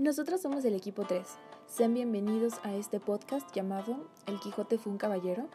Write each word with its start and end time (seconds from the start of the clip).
Nosotros 0.00 0.40
somos 0.40 0.64
el 0.64 0.74
equipo 0.74 1.04
3. 1.04 1.20
Sean 1.66 1.92
bienvenidos 1.92 2.54
a 2.62 2.72
este 2.72 2.98
podcast 2.98 3.54
llamado 3.54 4.08
El 4.26 4.40
Quijote 4.40 4.78
fue 4.78 4.92
un 4.92 4.96
caballero. 4.96 5.46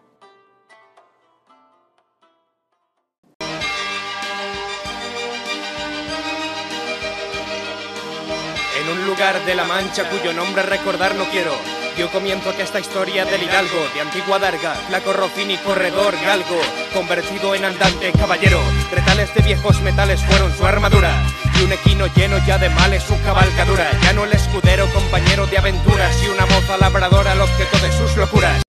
En 8.79 8.89
un 8.91 9.07
lugar 9.07 9.43
de 9.47 9.55
la 9.55 9.63
Mancha 9.65 10.07
cuyo 10.11 10.31
nombre 10.31 10.61
recordar 10.61 11.15
no 11.15 11.23
quiero, 11.31 11.53
dio 11.97 12.11
comienzo 12.11 12.55
que 12.55 12.61
esta 12.61 12.79
historia 12.79 13.25
del 13.25 13.41
hidalgo, 13.41 13.79
de 13.95 14.01
antigua 14.01 14.37
darga, 14.37 14.75
flaco 14.75 15.11
rocín 15.13 15.49
y 15.49 15.57
corredor 15.57 16.13
galgo, 16.23 16.59
convertido 16.93 17.55
en 17.55 17.65
andante 17.65 18.11
caballero, 18.11 18.59
retales 18.91 19.33
de 19.33 19.41
viejos 19.41 19.81
metales 19.81 20.23
fueron 20.23 20.55
su 20.55 20.67
armadura, 20.67 21.25
y 21.59 21.63
un 21.63 21.71
equino 21.71 22.07
lleno 22.15 22.37
ya 22.45 22.57
de 22.57 22.69
males 22.69 23.03
su 23.03 23.19
cabalgadura, 23.21 23.89
ya 24.01 24.13
no 24.13 24.23
el 24.23 24.33
escudero 24.33 24.85
compañero 24.93 25.47
de 25.47 25.57
aventuras, 25.57 26.23
y 26.23 26.27
una 26.29 26.45
moza 26.45 26.77
labradora 26.77 27.33
el 27.33 27.41
objeto 27.41 27.77
de 27.77 27.91
sus 27.91 28.17
locuras. 28.17 28.61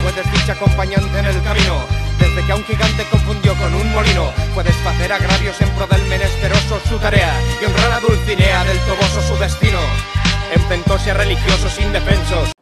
Fue 0.00 0.12
desdicha 0.12 0.52
acompañante 0.52 1.18
en 1.18 1.26
el 1.26 1.42
camino, 1.42 1.76
desde 2.18 2.44
que 2.44 2.52
a 2.52 2.56
un 2.56 2.64
gigante 2.64 3.04
confundió 3.10 3.54
con 3.54 3.74
un 3.74 3.92
molino, 3.92 4.30
fue 4.54 4.64
desfacer 4.64 5.12
agravios 5.12 5.60
en 5.60 5.70
pro 5.70 5.86
del 5.86 6.02
menesteroso 6.08 6.80
su 6.88 6.98
tarea, 6.98 7.32
y 7.60 7.64
honrar 7.64 7.92
a 7.92 8.00
Dulcinea 8.00 8.64
del 8.64 8.78
Toboso 8.80 9.22
su 9.22 9.36
destino, 9.38 9.78
enfrentóse 10.54 11.10
a 11.10 11.14
religiosos 11.14 11.80
indefensos. 11.80 12.52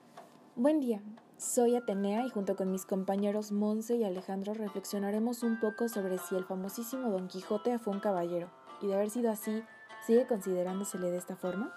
Buen 0.55 0.81
día, 0.81 1.01
soy 1.39 1.75
Atenea 1.75 2.27
y 2.27 2.31
junto 2.31 2.55
con 2.55 2.71
mis 2.71 2.85
compañeros 2.85 3.51
Monse 3.51 3.97
y 3.97 4.05
Alejandro 4.05 4.53
reflexionaremos 4.55 5.43
un 5.43 5.59
poco 5.59 5.89
sobre 5.89 6.19
si 6.19 6.37
el 6.37 6.45
famosísimo 6.45 7.09
Don 7.11 7.29
Quijote 7.29 7.79
fue 7.79 7.95
un 7.95 8.01
caballero, 8.01 8.51
y 8.81 8.87
de 8.89 8.95
haber 8.95 9.11
sido 9.11 9.31
así, 9.31 9.63
¿sigue 10.07 10.27
considerándosele 10.27 11.11
de 11.11 11.19
esta 11.19 11.37
forma? 11.37 11.75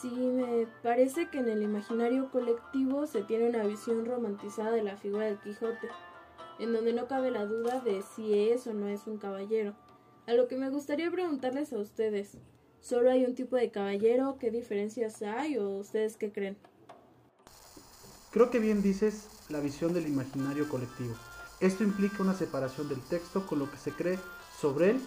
Sí, 0.00 0.10
me 0.10 0.66
parece 0.82 1.28
que 1.28 1.38
en 1.38 1.48
el 1.48 1.62
imaginario 1.62 2.30
colectivo 2.30 3.06
se 3.06 3.22
tiene 3.22 3.48
una 3.48 3.64
visión 3.64 4.06
romantizada 4.06 4.70
de 4.70 4.82
la 4.82 4.96
figura 4.96 5.26
del 5.26 5.38
Quijote, 5.38 5.88
en 6.58 6.72
donde 6.72 6.92
no 6.92 7.06
cabe 7.06 7.30
la 7.30 7.44
duda 7.44 7.80
de 7.80 8.02
si 8.02 8.50
es 8.50 8.66
o 8.66 8.74
no 8.74 8.88
es 8.88 9.06
un 9.06 9.18
caballero. 9.18 9.74
A 10.26 10.34
lo 10.34 10.48
que 10.48 10.56
me 10.56 10.70
gustaría 10.70 11.10
preguntarles 11.10 11.72
a 11.72 11.78
ustedes, 11.78 12.38
¿solo 12.80 13.10
hay 13.10 13.24
un 13.24 13.34
tipo 13.34 13.56
de 13.56 13.70
caballero? 13.70 14.36
¿Qué 14.38 14.50
diferencias 14.50 15.22
hay 15.22 15.58
o 15.58 15.68
ustedes 15.78 16.16
qué 16.16 16.32
creen? 16.32 16.56
Creo 18.30 18.50
que 18.50 18.60
bien 18.60 18.82
dices 18.82 19.28
la 19.50 19.60
visión 19.60 19.92
del 19.92 20.06
imaginario 20.06 20.68
colectivo. 20.68 21.14
Esto 21.60 21.84
implica 21.84 22.22
una 22.22 22.34
separación 22.34 22.88
del 22.88 23.00
texto 23.02 23.46
con 23.46 23.58
lo 23.58 23.70
que 23.70 23.76
se 23.76 23.92
cree 23.92 24.18
sobre 24.58 24.90
él. 24.90 25.00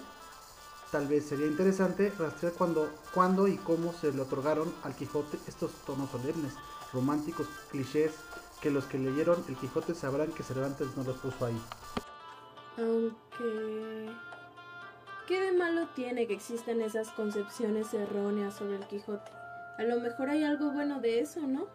Tal 0.95 1.07
vez 1.07 1.25
sería 1.25 1.47
interesante 1.47 2.09
rastrear 2.17 2.53
cuándo, 2.53 2.89
cuándo 3.13 3.49
y 3.49 3.57
cómo 3.57 3.91
se 3.91 4.13
le 4.13 4.21
otorgaron 4.21 4.73
al 4.81 4.95
Quijote 4.95 5.37
estos 5.45 5.69
tonos 5.85 6.09
solemnes, 6.09 6.53
románticos, 6.93 7.47
clichés, 7.69 8.13
que 8.61 8.71
los 8.71 8.85
que 8.85 8.97
leyeron 8.97 9.43
el 9.49 9.57
Quijote 9.57 9.93
sabrán 9.93 10.31
que 10.31 10.41
Cervantes 10.41 10.95
no 10.95 11.03
los 11.03 11.17
puso 11.17 11.47
ahí. 11.47 11.61
Aunque... 12.77 14.09
¿Qué 15.27 15.41
de 15.41 15.51
malo 15.51 15.89
tiene 15.95 16.27
que 16.27 16.33
existan 16.33 16.79
esas 16.79 17.09
concepciones 17.09 17.93
erróneas 17.93 18.55
sobre 18.55 18.77
el 18.77 18.87
Quijote? 18.87 19.31
A 19.77 19.83
lo 19.83 19.99
mejor 19.99 20.29
hay 20.29 20.45
algo 20.45 20.71
bueno 20.71 21.01
de 21.01 21.19
eso, 21.19 21.41
¿no? 21.41 21.67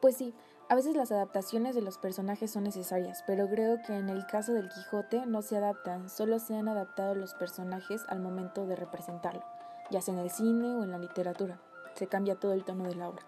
Pues 0.00 0.16
sí, 0.16 0.32
a 0.70 0.74
veces 0.74 0.94
las 0.94 1.10
adaptaciones 1.10 1.74
de 1.74 1.80
los 1.80 1.96
personajes 1.96 2.50
son 2.50 2.64
necesarias, 2.64 3.24
pero 3.26 3.48
creo 3.48 3.80
que 3.86 3.94
en 3.94 4.10
el 4.10 4.26
caso 4.26 4.52
del 4.52 4.68
Quijote 4.68 5.24
no 5.24 5.40
se 5.40 5.56
adaptan, 5.56 6.10
solo 6.10 6.38
se 6.38 6.56
han 6.56 6.68
adaptado 6.68 7.14
los 7.14 7.32
personajes 7.34 8.04
al 8.08 8.20
momento 8.20 8.66
de 8.66 8.76
representarlo, 8.76 9.42
ya 9.90 10.02
sea 10.02 10.12
en 10.12 10.20
el 10.20 10.30
cine 10.30 10.76
o 10.76 10.84
en 10.84 10.90
la 10.90 10.98
literatura. 10.98 11.58
Se 11.94 12.06
cambia 12.06 12.34
todo 12.34 12.52
el 12.52 12.64
tono 12.64 12.84
de 12.84 12.96
la 12.96 13.08
obra. 13.08 13.24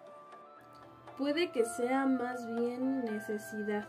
Puede 1.17 1.51
que 1.51 1.65
sea 1.65 2.05
más 2.05 2.47
bien 2.47 3.07
necesidad. 3.07 3.89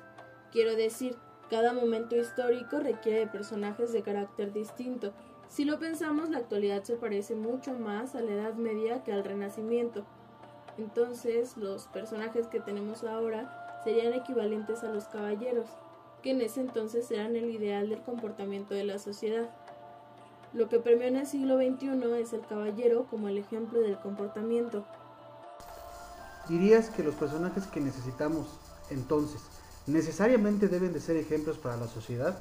Quiero 0.54 0.76
decir, 0.76 1.18
cada 1.50 1.74
momento 1.74 2.16
histórico 2.16 2.80
requiere 2.80 3.20
de 3.20 3.28
personajes 3.28 3.92
de 3.92 4.02
carácter 4.02 4.54
distinto. 4.54 5.12
Si 5.50 5.66
lo 5.66 5.78
pensamos, 5.78 6.30
la 6.30 6.38
actualidad 6.38 6.84
se 6.84 6.96
parece 6.96 7.36
mucho 7.36 7.74
más 7.74 8.16
a 8.16 8.22
la 8.22 8.32
Edad 8.32 8.54
Media 8.54 9.04
que 9.04 9.12
al 9.12 9.26
Renacimiento. 9.26 10.06
Entonces, 10.78 11.58
los 11.58 11.88
personajes 11.88 12.48
que 12.48 12.60
tenemos 12.60 13.04
ahora 13.04 13.82
serían 13.84 14.14
equivalentes 14.14 14.84
a 14.84 14.90
los 14.90 15.06
caballeros, 15.06 15.68
que 16.22 16.32
en 16.32 16.42
ese 16.42 16.62
entonces 16.62 17.10
eran 17.12 17.36
el 17.36 17.50
ideal 17.50 17.90
del 17.90 18.02
comportamiento 18.02 18.74
de 18.74 18.84
la 18.84 19.00
sociedad. 19.00 19.50
Lo 20.54 20.70
que 20.70 20.80
premió 20.80 21.08
en 21.08 21.16
el 21.16 21.28
siglo 21.28 21.58
XXI 21.58 22.20
es 22.20 22.34
el 22.34 22.46
caballero 22.46 23.08
como 23.10 23.28
el 23.28 23.38
ejemplo 23.38 23.80
del 23.80 23.98
comportamiento. 23.98 24.84
¿Dirías 26.50 26.90
que 26.90 27.04
los 27.04 27.16
personajes 27.16 27.68
que 27.68 27.80
necesitamos 27.80 28.48
entonces 28.90 29.42
necesariamente 29.88 30.68
deben 30.68 30.94
de 30.94 31.00
ser 31.00 31.16
ejemplos 31.16 31.58
para 31.58 31.78
la 31.78 31.88
sociedad? 31.88 32.40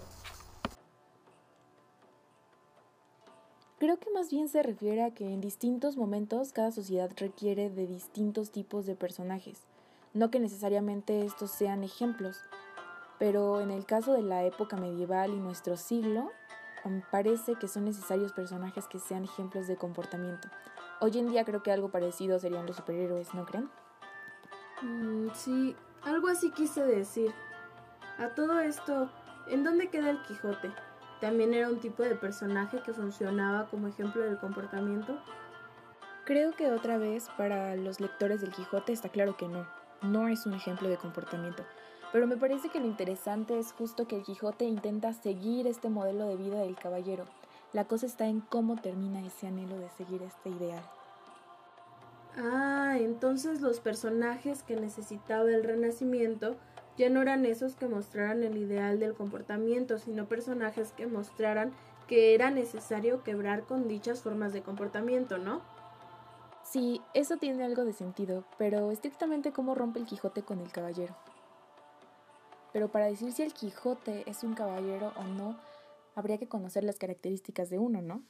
Creo 3.81 3.99
que 3.99 4.11
más 4.11 4.31
bien 4.31 4.51
se 4.51 4.63
refiere 4.63 5.03
a 5.03 5.15
que 5.15 5.33
en 5.33 5.41
distintos 5.41 5.97
momentos 5.97 6.53
cada 6.53 6.71
sociedad 6.71 7.11
requiere 7.17 7.71
de 7.71 7.87
distintos 7.87 8.51
tipos 8.51 8.85
de 8.85 8.95
personajes, 8.95 9.63
no 10.13 10.31
que 10.31 10.39
necesariamente 10.39 11.25
estos 11.25 11.51
sean 11.51 11.83
ejemplos, 11.83 12.45
pero 13.19 13.63
en 13.63 13.71
el 13.71 13.87
caso 13.87 14.13
de 14.13 14.21
la 14.21 14.45
época 14.45 14.77
medieval 14.77 15.31
y 15.31 15.39
nuestro 15.39 15.79
siglo, 15.79 16.31
parece 17.11 17.55
que 17.55 17.69
son 17.69 17.87
necesarios 17.87 18.35
personajes 18.35 18.87
que 18.87 18.99
sean 18.99 19.25
ejemplos 19.25 19.67
de 19.67 19.79
comportamiento. 19.79 20.49
Hoy 21.01 21.19
en 21.19 21.31
día 21.31 21.47
creo 21.47 21.63
que 21.63 21.73
algo 21.73 21.91
parecido 21.91 22.39
serían 22.39 22.67
los 22.67 22.77
superhéroes, 22.77 23.33
¿no 23.33 23.47
creen? 23.47 23.71
Mm, 24.83 25.29
sí, 25.33 25.75
algo 26.03 26.29
así 26.29 26.51
quise 26.51 26.85
decir. 26.85 27.33
A 28.19 28.35
todo 28.35 28.61
esto, 28.61 29.11
¿en 29.49 29.65
dónde 29.65 29.89
queda 29.89 30.11
el 30.11 30.21
Quijote? 30.25 30.71
¿También 31.21 31.53
era 31.53 31.69
un 31.69 31.81
tipo 31.81 32.03
de 32.03 32.15
personaje 32.15 32.81
que 32.85 32.95
funcionaba 32.95 33.67
como 33.67 33.89
ejemplo 33.89 34.23
del 34.23 34.39
comportamiento? 34.39 35.19
Creo 36.25 36.53
que 36.55 36.71
otra 36.71 36.97
vez 36.97 37.29
para 37.37 37.77
los 37.77 38.01
lectores 38.01 38.41
del 38.41 38.53
Quijote 38.53 38.93
está 38.93 39.09
claro 39.11 39.37
que 39.37 39.49
no, 39.49 39.67
no 40.03 40.29
es 40.29 40.47
un 40.47 40.55
ejemplo 40.55 40.89
de 40.89 40.97
comportamiento. 40.97 41.65
Pero 42.13 42.27
me 42.27 42.37
parece 42.37 42.71
que 42.71 42.81
lo 42.81 42.87
interesante 42.87 43.59
es 43.59 43.73
justo 43.73 44.09
que 44.09 44.17
el 44.17 44.23
Quijote 44.23 44.65
intenta 44.65 45.13
seguir 45.13 45.67
este 45.67 45.91
modelo 45.91 46.27
de 46.27 46.37
vida 46.37 46.61
del 46.61 46.77
caballero. 46.77 47.25
La 47.73 47.85
cosa 47.85 48.07
está 48.07 48.27
en 48.27 48.41
cómo 48.41 48.77
termina 48.77 49.25
ese 49.25 49.47
anhelo 49.47 49.79
de 49.79 49.91
seguir 49.91 50.23
este 50.23 50.49
ideal. 50.51 50.83
Ah, 52.37 52.97
entonces 52.99 53.61
los 53.61 53.81
personajes 53.81 54.63
que 54.63 54.77
necesitaba 54.77 55.51
el 55.51 55.65
Renacimiento 55.65 56.57
ya 57.01 57.09
no 57.09 57.23
eran 57.23 57.47
esos 57.47 57.77
que 57.77 57.89
mostraran 57.89 58.43
el 58.43 58.59
ideal 58.59 59.01
del 59.01 59.15
comportamiento, 59.15 59.99
sino 59.99 60.27
personajes 60.29 60.93
que 60.93 61.07
mostraran 61.07 61.73
que 62.07 62.35
era 62.35 62.51
necesario 62.51 63.23
quebrar 63.23 63.63
con 63.63 63.89
dichas 63.89 64.21
formas 64.21 64.53
de 64.53 64.63
comportamiento, 64.63 65.39
¿no? 65.39 65.63
Sí, 66.63 67.01
eso 67.15 67.39
tiene 67.39 67.65
algo 67.65 67.85
de 67.85 67.95
sentido, 67.95 68.45
pero 68.59 68.91
estrictamente 68.91 69.51
cómo 69.51 69.75
rompe 69.75 69.99
el 69.99 70.05
Quijote 70.05 70.43
con 70.43 70.61
el 70.61 70.71
caballero. 70.71 71.17
Pero 72.73 72.89
para 72.89 73.07
decir 73.07 73.33
si 73.33 73.43
el 73.43 73.55
Quijote 73.55 74.29
es 74.29 74.45
un 74.45 74.53
caballero 74.55 75.15
o 75.17 75.25
no, 75.25 75.59
habría 76.15 76.37
que 76.37 76.49
conocer 76.49 76.85
las 76.85 76.99
características 76.99 77.71
de 77.71 77.79
uno, 77.79 78.03
¿no? 78.03 78.23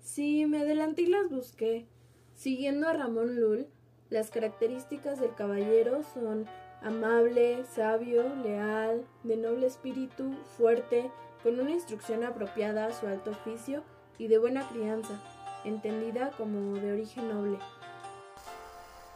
Sí, 0.00 0.46
me 0.46 0.60
adelanté 0.60 1.02
y 1.02 1.06
las 1.06 1.28
busqué. 1.28 1.86
Siguiendo 2.34 2.88
a 2.88 2.94
Ramón 2.94 3.38
Lull, 3.38 3.66
las 4.08 4.30
características 4.30 5.20
del 5.20 5.34
caballero 5.34 6.02
son 6.02 6.46
amable, 6.84 7.64
sabio, 7.74 8.22
leal, 8.42 9.04
de 9.22 9.36
noble 9.36 9.66
espíritu, 9.66 10.34
fuerte, 10.56 11.10
con 11.42 11.58
una 11.58 11.70
instrucción 11.70 12.24
apropiada 12.24 12.86
a 12.86 12.92
su 12.92 13.06
alto 13.06 13.30
oficio 13.30 13.82
y 14.18 14.28
de 14.28 14.38
buena 14.38 14.68
crianza, 14.68 15.20
entendida 15.64 16.30
como 16.32 16.74
de 16.74 16.92
origen 16.92 17.28
noble. 17.28 17.58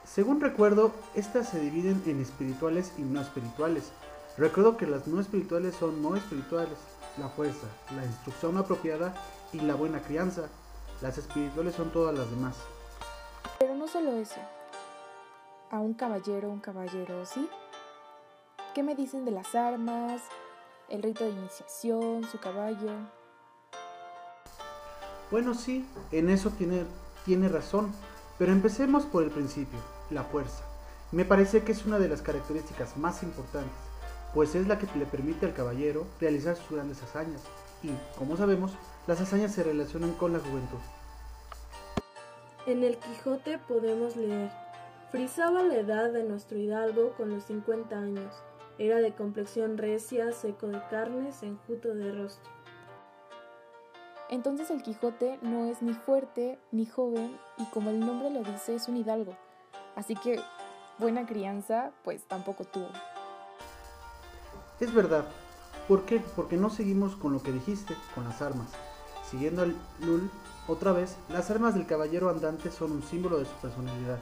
Según 0.04 0.40
recuerdo, 0.40 0.92
estas 1.14 1.50
se 1.50 1.60
dividen 1.60 2.02
en 2.06 2.20
espirituales 2.20 2.92
y 2.96 3.02
no 3.02 3.20
espirituales. 3.20 3.92
Recuerdo 4.38 4.76
que 4.76 4.86
las 4.86 5.06
no 5.06 5.20
espirituales 5.20 5.74
son 5.74 6.02
no 6.02 6.16
espirituales, 6.16 6.78
la 7.18 7.28
fuerza, 7.28 7.66
la 7.94 8.04
instrucción 8.04 8.56
apropiada 8.56 9.14
y 9.52 9.60
la 9.60 9.74
buena 9.74 10.00
crianza. 10.00 10.48
Las 11.02 11.18
espirituales 11.18 11.74
son 11.74 11.90
todas 11.90 12.16
las 12.16 12.30
demás. 12.30 12.56
Pero 13.58 13.74
no 13.74 13.86
solo 13.86 14.12
eso. 14.12 14.40
A 15.70 15.80
un 15.80 15.92
caballero, 15.92 16.48
un 16.48 16.60
caballero, 16.60 17.26
¿sí? 17.26 17.48
¿Qué 18.74 18.82
me 18.82 18.94
dicen 18.94 19.26
de 19.26 19.32
las 19.32 19.54
armas, 19.54 20.22
el 20.88 21.02
rito 21.02 21.24
de 21.24 21.30
iniciación, 21.30 22.24
su 22.24 22.38
caballo? 22.38 22.92
Bueno, 25.30 25.52
sí, 25.52 25.86
en 26.10 26.30
eso 26.30 26.48
tiene, 26.50 26.84
tiene 27.26 27.48
razón. 27.48 27.92
Pero 28.38 28.52
empecemos 28.52 29.04
por 29.04 29.24
el 29.24 29.30
principio, 29.30 29.78
la 30.10 30.22
fuerza. 30.22 30.62
Me 31.12 31.24
parece 31.24 31.64
que 31.64 31.72
es 31.72 31.84
una 31.84 31.98
de 31.98 32.08
las 32.08 32.22
características 32.22 32.96
más 32.96 33.22
importantes, 33.22 33.76
pues 34.32 34.54
es 34.54 34.68
la 34.68 34.78
que 34.78 34.86
le 34.98 35.06
permite 35.06 35.44
al 35.44 35.54
caballero 35.54 36.06
realizar 36.20 36.56
sus 36.56 36.70
grandes 36.70 37.02
hazañas. 37.02 37.42
Y, 37.82 37.90
como 38.16 38.36
sabemos, 38.36 38.72
las 39.06 39.20
hazañas 39.20 39.52
se 39.52 39.64
relacionan 39.64 40.12
con 40.12 40.32
la 40.32 40.38
juventud. 40.38 40.78
En 42.66 42.84
el 42.84 42.96
Quijote 42.98 43.58
podemos 43.58 44.14
leer, 44.16 44.50
frisaba 45.10 45.62
la 45.62 45.76
edad 45.76 46.12
de 46.12 46.24
nuestro 46.24 46.58
hidalgo 46.58 47.14
con 47.16 47.30
los 47.30 47.44
50 47.44 47.98
años, 47.98 48.34
era 48.78 48.96
de 48.98 49.14
complexión 49.14 49.78
recia, 49.78 50.32
seco 50.32 50.68
de 50.68 50.80
carnes, 50.88 51.42
enjuto 51.42 51.94
de 51.94 52.12
rostro. 52.12 52.50
Entonces 54.30 54.70
el 54.70 54.82
Quijote 54.82 55.38
no 55.40 55.64
es 55.66 55.80
ni 55.80 55.94
fuerte 55.94 56.58
ni 56.70 56.84
joven 56.84 57.38
y 57.56 57.64
como 57.66 57.90
el 57.90 58.00
nombre 58.00 58.30
lo 58.30 58.42
dice 58.42 58.74
es 58.74 58.86
un 58.86 58.98
hidalgo, 58.98 59.34
así 59.96 60.14
que 60.14 60.40
buena 60.98 61.26
crianza 61.26 61.92
pues 62.04 62.24
tampoco 62.24 62.64
tuvo. 62.64 62.88
Es 64.80 64.92
verdad. 64.94 65.24
¿Por 65.88 66.04
qué? 66.04 66.20
Porque 66.36 66.58
no 66.58 66.68
seguimos 66.68 67.16
con 67.16 67.32
lo 67.32 67.42
que 67.42 67.50
dijiste, 67.50 67.96
con 68.14 68.24
las 68.24 68.42
armas. 68.42 68.68
Siguiendo 69.30 69.62
al 69.62 69.74
Lul, 70.00 70.30
otra 70.68 70.92
vez, 70.92 71.16
las 71.30 71.50
armas 71.50 71.74
del 71.74 71.86
caballero 71.86 72.28
andante 72.28 72.70
son 72.70 72.92
un 72.92 73.02
símbolo 73.02 73.38
de 73.38 73.46
su 73.46 73.54
personalidad. 73.54 74.18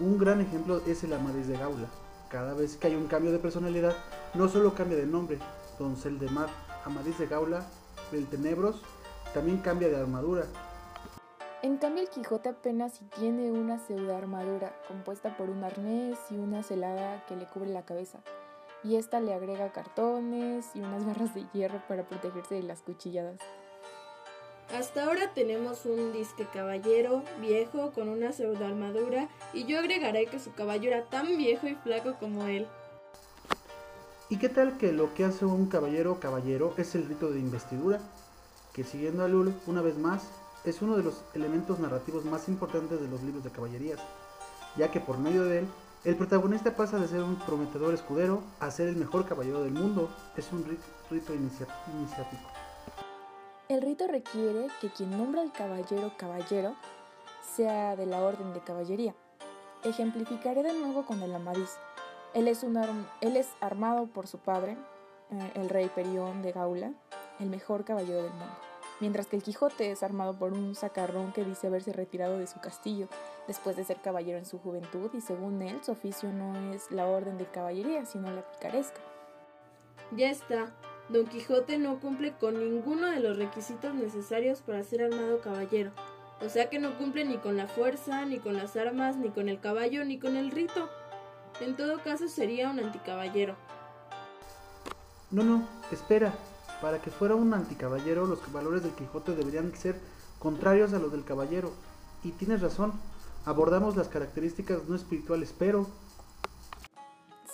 Un 0.00 0.16
gran 0.16 0.40
ejemplo 0.40 0.80
es 0.86 1.02
el 1.02 1.12
Amadís 1.12 1.48
de 1.48 1.56
Gaula. 1.56 1.88
Cada 2.30 2.54
vez 2.54 2.76
que 2.76 2.86
hay 2.86 2.94
un 2.94 3.08
cambio 3.08 3.32
de 3.32 3.40
personalidad, 3.40 3.96
no 4.34 4.48
solo 4.48 4.72
cambia 4.72 4.96
de 4.96 5.06
nombre, 5.06 5.38
Doncel 5.76 6.20
de 6.20 6.28
Mar, 6.28 6.48
Amadís 6.84 7.18
de 7.18 7.26
Gaula, 7.26 7.66
Tenebros, 8.30 8.80
también 9.34 9.58
cambia 9.58 9.88
de 9.88 9.96
armadura. 9.96 10.44
En 11.62 11.78
cambio 11.78 12.04
el 12.04 12.10
Quijote 12.10 12.50
apenas 12.50 12.92
si 12.92 13.06
tiene 13.06 13.50
una 13.50 13.80
pseudo 13.80 14.16
armadura 14.16 14.72
compuesta 14.86 15.36
por 15.36 15.50
un 15.50 15.64
arnés 15.64 16.16
y 16.30 16.36
una 16.36 16.62
celada 16.62 17.24
que 17.26 17.34
le 17.34 17.46
cubre 17.46 17.70
la 17.70 17.82
cabeza, 17.82 18.20
y 18.84 18.94
esta 18.94 19.18
le 19.18 19.34
agrega 19.34 19.72
cartones 19.72 20.66
y 20.74 20.80
unas 20.80 21.04
barras 21.04 21.34
de 21.34 21.44
hierro 21.52 21.82
para 21.88 22.06
protegerse 22.06 22.54
de 22.54 22.62
las 22.62 22.82
cuchilladas. 22.82 23.40
Hasta 24.74 25.04
ahora 25.04 25.32
tenemos 25.34 25.86
un 25.86 26.12
disque 26.12 26.46
caballero 26.52 27.22
viejo 27.40 27.90
con 27.92 28.08
una 28.10 28.32
pseudo 28.32 28.66
armadura 28.66 29.28
y 29.54 29.64
yo 29.64 29.78
agregaré 29.78 30.26
que 30.26 30.38
su 30.38 30.52
caballo 30.52 30.90
era 30.90 31.04
tan 31.04 31.38
viejo 31.38 31.66
y 31.66 31.74
flaco 31.74 32.16
como 32.20 32.44
él. 32.44 32.66
¿Y 34.28 34.36
qué 34.36 34.50
tal 34.50 34.76
que 34.76 34.92
lo 34.92 35.14
que 35.14 35.24
hace 35.24 35.46
un 35.46 35.68
caballero 35.68 36.20
caballero 36.20 36.74
es 36.76 36.94
el 36.94 37.08
rito 37.08 37.30
de 37.30 37.38
investidura? 37.38 37.98
Que 38.74 38.84
siguiendo 38.84 39.24
a 39.24 39.28
Lul, 39.28 39.54
una 39.66 39.80
vez 39.80 39.96
más, 39.96 40.28
es 40.64 40.82
uno 40.82 40.98
de 40.98 41.02
los 41.02 41.24
elementos 41.32 41.78
narrativos 41.78 42.26
más 42.26 42.46
importantes 42.48 43.00
de 43.00 43.08
los 43.08 43.22
libros 43.22 43.42
de 43.42 43.50
caballerías, 43.50 44.00
ya 44.76 44.90
que 44.90 45.00
por 45.00 45.16
medio 45.16 45.44
de 45.44 45.60
él, 45.60 45.66
el 46.04 46.14
protagonista 46.14 46.76
pasa 46.76 46.98
de 46.98 47.08
ser 47.08 47.22
un 47.22 47.36
prometedor 47.36 47.94
escudero 47.94 48.42
a 48.60 48.70
ser 48.70 48.88
el 48.88 48.96
mejor 48.96 49.26
caballero 49.26 49.62
del 49.62 49.72
mundo. 49.72 50.10
Es 50.36 50.52
un 50.52 50.62
rito 51.10 51.34
iniciático. 51.34 52.57
El 53.68 53.82
rito 53.82 54.06
requiere 54.06 54.68
que 54.80 54.88
quien 54.88 55.10
nombra 55.10 55.42
al 55.42 55.52
caballero 55.52 56.12
caballero 56.16 56.74
sea 57.42 57.96
de 57.96 58.06
la 58.06 58.22
orden 58.22 58.54
de 58.54 58.60
caballería. 58.60 59.14
Ejemplificaré 59.84 60.62
de 60.62 60.72
nuevo 60.72 61.04
con 61.04 61.22
el 61.22 61.34
Amadís. 61.34 61.76
Él 62.32 62.48
es, 62.48 62.62
un 62.62 62.78
él 63.20 63.36
es 63.36 63.48
armado 63.60 64.06
por 64.06 64.26
su 64.26 64.38
padre, 64.38 64.78
eh, 65.30 65.52
el 65.54 65.68
rey 65.68 65.90
Perión 65.94 66.40
de 66.40 66.52
Gaula, 66.52 66.94
el 67.40 67.50
mejor 67.50 67.84
caballero 67.84 68.22
del 68.22 68.32
mundo. 68.32 68.56
Mientras 69.00 69.26
que 69.26 69.36
el 69.36 69.42
Quijote 69.42 69.90
es 69.90 70.02
armado 70.02 70.38
por 70.38 70.54
un 70.54 70.74
sacarrón 70.74 71.34
que 71.34 71.44
dice 71.44 71.66
haberse 71.66 71.92
retirado 71.92 72.38
de 72.38 72.46
su 72.46 72.60
castillo 72.60 73.06
después 73.46 73.76
de 73.76 73.84
ser 73.84 73.98
caballero 74.00 74.38
en 74.38 74.46
su 74.46 74.58
juventud 74.58 75.10
y 75.12 75.20
según 75.20 75.60
él 75.60 75.84
su 75.84 75.92
oficio 75.92 76.32
no 76.32 76.56
es 76.72 76.90
la 76.90 77.06
orden 77.06 77.36
de 77.36 77.44
caballería, 77.44 78.06
sino 78.06 78.30
la 78.30 78.50
picaresca. 78.50 79.00
Ya 80.16 80.30
está, 80.30 80.72
Don 81.08 81.26
Quijote 81.26 81.78
no 81.78 82.00
cumple 82.00 82.32
con 82.32 82.58
ninguno 82.58 83.06
de 83.10 83.20
los 83.20 83.38
requisitos 83.38 83.94
necesarios 83.94 84.60
para 84.60 84.84
ser 84.84 85.02
armado 85.02 85.40
caballero, 85.40 85.90
o 86.44 86.48
sea 86.48 86.68
que 86.68 86.78
no 86.78 86.98
cumple 86.98 87.24
ni 87.24 87.38
con 87.38 87.56
la 87.56 87.66
fuerza, 87.66 88.24
ni 88.26 88.38
con 88.38 88.56
las 88.56 88.76
armas, 88.76 89.16
ni 89.16 89.30
con 89.30 89.48
el 89.48 89.58
caballo, 89.58 90.04
ni 90.04 90.18
con 90.18 90.36
el 90.36 90.50
rito. 90.50 90.88
En 91.60 91.76
todo 91.76 92.02
caso 92.02 92.28
sería 92.28 92.70
un 92.70 92.78
anticaballero. 92.78 93.56
No, 95.30 95.42
no, 95.42 95.66
espera. 95.90 96.32
Para 96.80 97.02
que 97.02 97.10
fuera 97.10 97.34
un 97.34 97.52
anticaballero, 97.54 98.26
los 98.26 98.52
valores 98.52 98.82
del 98.84 98.92
Quijote 98.92 99.34
deberían 99.34 99.74
ser 99.74 99.98
contrarios 100.38 100.92
a 100.92 101.00
los 101.00 101.10
del 101.10 101.24
caballero. 101.24 101.72
Y 102.22 102.30
tienes 102.32 102.60
razón, 102.60 102.92
abordamos 103.44 103.96
las 103.96 104.08
características 104.08 104.84
no 104.86 104.94
espirituales, 104.94 105.52
pero 105.58 105.88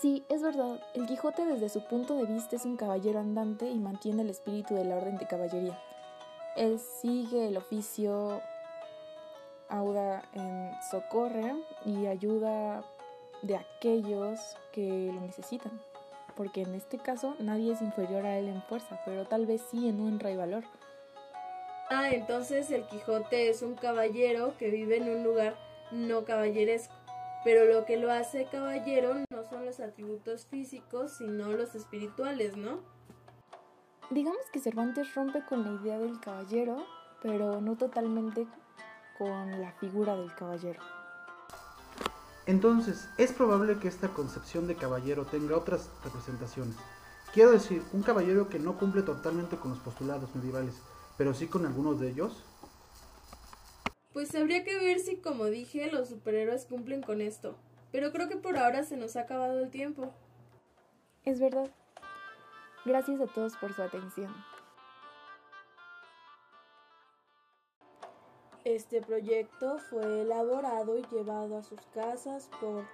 Sí, 0.04 0.22
es 0.28 0.42
verdad, 0.42 0.78
el 0.92 1.06
Quijote 1.06 1.46
desde 1.46 1.70
su 1.70 1.82
punto 1.86 2.14
de 2.16 2.26
vista 2.26 2.56
es 2.56 2.66
un 2.66 2.76
caballero 2.76 3.20
andante 3.20 3.70
y 3.70 3.78
mantiene 3.78 4.20
el 4.20 4.28
espíritu 4.28 4.74
de 4.74 4.84
la 4.84 4.96
orden 4.96 5.16
de 5.16 5.26
caballería. 5.26 5.82
Él 6.56 6.78
sigue 6.78 7.48
el 7.48 7.56
oficio, 7.56 8.42
auda 9.70 10.22
en 10.34 10.72
socorre 10.90 11.54
y 11.86 12.04
ayuda 12.04 12.84
de 13.40 13.56
aquellos 13.56 14.58
que 14.72 15.10
lo 15.10 15.22
necesitan, 15.22 15.80
porque 16.36 16.60
en 16.60 16.74
este 16.74 16.98
caso 16.98 17.34
nadie 17.38 17.72
es 17.72 17.80
inferior 17.80 18.26
a 18.26 18.36
él 18.36 18.48
en 18.48 18.60
fuerza, 18.64 19.00
pero 19.06 19.24
tal 19.24 19.46
vez 19.46 19.62
sí 19.70 19.88
en 19.88 20.02
honra 20.02 20.30
y 20.30 20.36
valor. 20.36 20.64
Ah, 21.88 22.10
entonces 22.10 22.70
el 22.70 22.84
Quijote 22.88 23.48
es 23.48 23.62
un 23.62 23.74
caballero 23.74 24.52
que 24.58 24.68
vive 24.68 24.98
en 24.98 25.08
un 25.08 25.24
lugar 25.24 25.56
no 25.92 26.26
caballeresco. 26.26 26.94
Pero 27.44 27.66
lo 27.66 27.84
que 27.84 27.98
lo 27.98 28.10
hace 28.10 28.46
caballero 28.46 29.16
no 29.44 29.50
son 29.50 29.66
los 29.66 29.80
atributos 29.80 30.46
físicos, 30.46 31.12
sino 31.18 31.52
los 31.52 31.74
espirituales, 31.74 32.56
¿no? 32.56 32.80
Digamos 34.10 34.40
que 34.52 34.60
Cervantes 34.60 35.14
rompe 35.14 35.44
con 35.44 35.64
la 35.64 35.80
idea 35.80 35.98
del 35.98 36.20
caballero, 36.20 36.84
pero 37.22 37.60
no 37.60 37.76
totalmente 37.76 38.46
con 39.18 39.60
la 39.60 39.72
figura 39.72 40.16
del 40.16 40.34
caballero. 40.34 40.80
Entonces, 42.46 43.08
es 43.16 43.32
probable 43.32 43.78
que 43.78 43.88
esta 43.88 44.08
concepción 44.08 44.66
de 44.66 44.76
caballero 44.76 45.24
tenga 45.24 45.56
otras 45.56 45.90
representaciones. 46.04 46.76
Quiero 47.32 47.52
decir, 47.52 47.82
un 47.92 48.02
caballero 48.02 48.48
que 48.48 48.58
no 48.58 48.78
cumple 48.78 49.02
totalmente 49.02 49.56
con 49.56 49.70
los 49.70 49.80
postulados 49.80 50.34
medievales, 50.34 50.74
pero 51.16 51.32
sí 51.32 51.46
con 51.46 51.64
algunos 51.64 51.98
de 52.00 52.10
ellos. 52.10 52.44
Pues 54.12 54.34
habría 54.34 54.62
que 54.62 54.78
ver 54.78 55.00
si, 55.00 55.16
como 55.16 55.46
dije, 55.46 55.90
los 55.90 56.10
superhéroes 56.10 56.66
cumplen 56.66 57.02
con 57.02 57.20
esto. 57.20 57.56
Pero 57.94 58.10
creo 58.10 58.28
que 58.28 58.36
por 58.36 58.58
ahora 58.58 58.82
se 58.82 58.96
nos 58.96 59.14
ha 59.14 59.20
acabado 59.20 59.60
el 59.60 59.70
tiempo. 59.70 60.12
Es 61.24 61.38
verdad. 61.38 61.70
Gracias 62.84 63.20
a 63.20 63.28
todos 63.28 63.56
por 63.56 63.72
su 63.72 63.82
atención. 63.82 64.34
Este 68.64 69.00
proyecto 69.00 69.78
fue 69.78 70.22
elaborado 70.22 70.98
y 70.98 71.02
llevado 71.02 71.56
a 71.56 71.62
sus 71.62 71.80
casas 71.94 72.50
por 72.60 72.84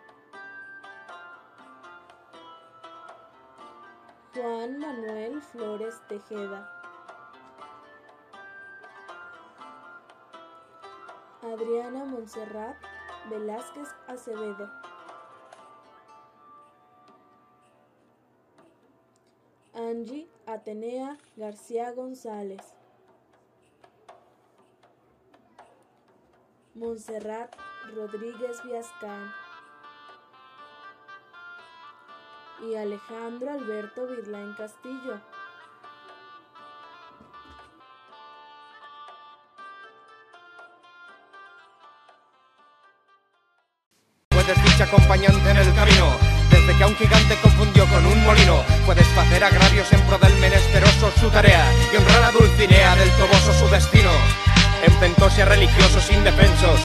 Juan 4.35 4.81
Manuel 4.81 5.41
Flores 5.41 5.95
Tejeda. 6.09 6.71
Adriana 11.41 12.05
Montserrat 12.05 12.77
Velázquez 13.31 13.89
Acevedo. 14.07 14.90
Angie 19.91 20.29
Atenea 20.47 21.19
García 21.37 21.91
González. 21.91 22.63
Montserrat 26.75 27.53
Rodríguez 27.97 28.63
Viascán. 28.65 29.33
Y 32.63 32.77
Alejandro 32.77 33.51
Alberto 33.51 34.07
Virlain 34.07 34.55
Castillo. 34.55 35.21
acompañante 44.83 45.51
en 45.51 45.57
el 45.59 45.75
camino. 45.75 46.30
Desde 46.61 46.77
que 46.77 46.85
a 46.85 46.89
un 46.89 46.97
gigante 46.97 47.37
confundió 47.41 47.87
con 47.87 48.05
un 48.05 48.23
molino, 48.23 48.63
puedes 48.85 49.07
hacer 49.17 49.43
agravios 49.43 49.91
en 49.95 50.01
pro 50.03 50.19
del 50.19 50.35
menesteroso 50.37 51.11
su 51.19 51.31
tarea 51.31 51.65
y 51.91 51.97
honrar 51.97 52.25
a 52.25 52.31
Dulcinea 52.33 52.97
del 52.97 53.09
Toboso 53.13 53.55
su 53.59 53.67
destino. 53.71 54.11
En 54.85 54.93
religiosos 55.47 56.11
indefensos, 56.11 56.79